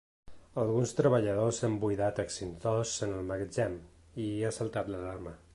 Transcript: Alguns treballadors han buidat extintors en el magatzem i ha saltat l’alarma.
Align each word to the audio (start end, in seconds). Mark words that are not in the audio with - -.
Alguns 0.61 0.93
treballadors 0.99 1.59
han 1.67 1.75
buidat 1.83 2.23
extintors 2.25 2.97
en 3.09 3.15
el 3.21 3.31
magatzem 3.31 3.79
i 4.29 4.31
ha 4.49 4.55
saltat 4.61 4.95
l’alarma. 4.95 5.41